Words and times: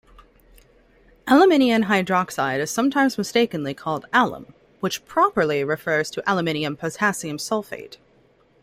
Aluminium 1.27 1.83
hydroxide 1.83 2.57
is 2.57 2.71
sometimes 2.71 3.19
mistakenly 3.19 3.75
called 3.75 4.07
"alum", 4.11 4.55
which 4.79 5.05
properly 5.05 5.63
refers 5.63 6.09
to 6.09 6.23
aluminium 6.27 6.75
potassium 6.75 7.37
sulfate. 7.37 7.97